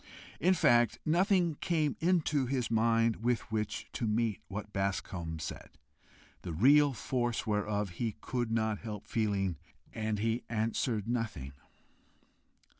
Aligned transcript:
In 0.39 0.55
fact, 0.55 0.97
nothing 1.05 1.57
came 1.61 1.95
into 1.99 2.47
his 2.47 2.71
mind 2.71 3.17
with 3.17 3.41
which 3.51 3.87
to 3.93 4.07
meet 4.07 4.41
what 4.47 4.73
Bascombe 4.73 5.37
said 5.39 5.69
the 6.41 6.53
real 6.53 6.91
force 6.91 7.45
whereof 7.45 7.91
he 8.01 8.13
could 8.19 8.51
not 8.51 8.79
help 8.79 9.05
feeling 9.05 9.57
and 9.93 10.17
he 10.17 10.43
answered 10.49 11.07
nothing. 11.07 11.53